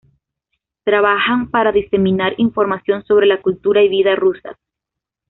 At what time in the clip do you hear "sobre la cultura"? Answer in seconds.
3.05-3.83